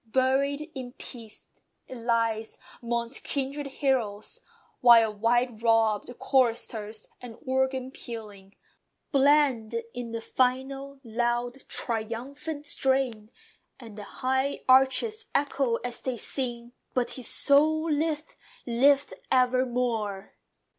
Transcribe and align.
"Buried 0.07 0.71
in 0.73 0.93
peace," 0.93 1.47
it 1.87 1.95
lies, 1.95 2.57
'mongst 2.81 3.23
kindred 3.23 3.67
heroes: 3.67 4.41
While 4.79 5.13
white 5.13 5.61
robed 5.61 6.09
choristers, 6.17 7.07
and 7.21 7.37
organ 7.45 7.91
pealing, 7.91 8.55
Blend 9.11 9.83
in 9.93 10.09
the 10.09 10.19
final, 10.19 10.99
loud, 11.03 11.65
triumphant 11.67 12.65
strain, 12.65 13.29
And 13.79 13.95
the 13.95 14.01
high 14.25 14.61
arches 14.67 15.25
echo 15.35 15.75
as 15.85 16.01
they 16.01 16.17
sing, 16.17 16.71
"But 16.95 17.11
his 17.11 17.27
soul 17.27 17.83
liveth! 17.91 18.35
LIVETH 18.65 19.13
EVERMORE!" 19.31 20.33